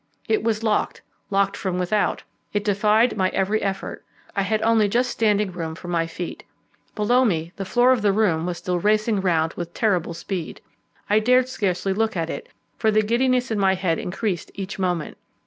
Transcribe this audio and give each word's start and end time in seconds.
It 0.27 0.41
was 0.43 0.63
locked, 0.63 1.03
locked 1.29 1.55
from 1.55 1.77
without; 1.77 2.23
it 2.53 2.63
defied 2.63 3.15
my 3.15 3.29
every 3.35 3.61
effort. 3.61 4.03
I 4.35 4.41
had 4.41 4.59
only 4.63 4.89
just 4.89 5.11
standing 5.11 5.51
room 5.51 5.75
for 5.75 5.89
my 5.89 6.07
feet. 6.07 6.43
Below 6.95 7.23
me 7.23 7.51
the 7.57 7.65
floor 7.65 7.91
of 7.91 8.01
the 8.01 8.11
room 8.11 8.47
was 8.47 8.57
still 8.57 8.79
racing 8.79 9.21
round 9.21 9.53
with 9.53 9.75
terrible 9.75 10.15
speed. 10.15 10.59
I 11.07 11.19
dared 11.19 11.49
scarcely 11.49 11.93
look 11.93 12.17
at 12.17 12.31
it, 12.31 12.49
for 12.79 12.89
the 12.89 13.03
giddiness 13.03 13.51
in 13.51 13.59
my 13.59 13.75
head 13.75 13.99
increased 13.99 14.49
each 14.55 14.79
moment. 14.79 15.17